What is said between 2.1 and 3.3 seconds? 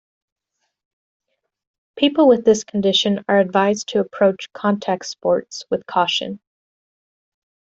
with this condition